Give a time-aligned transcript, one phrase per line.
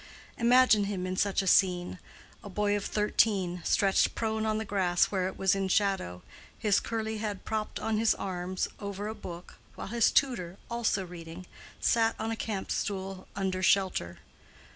[0.39, 1.99] Imagine him in such a scene:
[2.43, 6.23] a boy of thirteen, stretched prone on the grass where it was in shadow,
[6.57, 11.45] his curly head propped on his arms over a book, while his tutor, also reading,
[11.79, 14.17] sat on a camp stool under shelter.